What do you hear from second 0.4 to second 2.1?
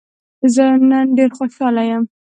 زه نن ډېر خوشحاله يم.